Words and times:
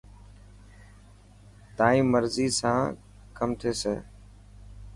تيان 1.77 1.99
مرضي 2.13 2.47
سان 2.59 2.79
ڪم 3.37 3.49
ٿيسي. 3.59 3.95